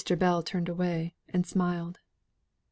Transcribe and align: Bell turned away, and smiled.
Bell 0.17 0.41
turned 0.41 0.67
away, 0.67 1.13
and 1.29 1.45
smiled. 1.45 1.99